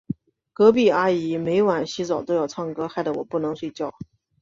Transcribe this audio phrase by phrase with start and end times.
[0.51, 3.93] 隔壁阿姨每晚洗澡都要唱歌，害得我不能睡觉。